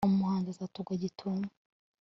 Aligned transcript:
umunyazi 0.07 0.49
azatugwa 0.53 0.93
gitumo 1.01 1.45